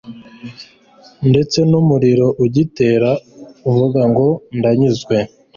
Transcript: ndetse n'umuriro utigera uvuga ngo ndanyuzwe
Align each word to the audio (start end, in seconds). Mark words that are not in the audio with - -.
ndetse 1.29 1.57
n'umuriro 1.69 2.27
utigera 2.45 3.11
uvuga 3.69 4.01
ngo 4.11 4.27
ndanyuzwe 4.57 5.17